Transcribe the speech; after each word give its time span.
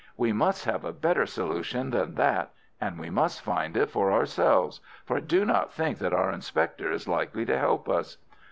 We 0.17 0.33
must 0.33 0.65
have 0.65 0.83
a 0.83 0.91
better 0.93 1.27
solution 1.27 1.91
than 1.91 2.15
that, 2.15 2.53
and 2.81 2.97
we 2.97 3.11
must 3.11 3.41
find 3.43 3.77
it 3.77 3.91
for 3.91 4.11
ourselves, 4.11 4.79
for 5.05 5.17
I 5.17 5.19
do 5.19 5.45
not 5.45 5.71
think 5.71 5.99
that 5.99 6.11
our 6.11 6.31
inspector 6.31 6.91
is 6.91 7.07
likely 7.07 7.45
to 7.45 7.59
help 7.59 7.87
us. 7.87 8.17